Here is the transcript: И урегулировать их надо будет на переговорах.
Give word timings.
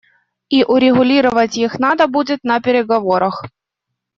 И 0.49 0.63
урегулировать 0.63 1.55
их 1.59 1.77
надо 1.77 2.07
будет 2.07 2.43
на 2.43 2.59
переговорах. 2.59 3.43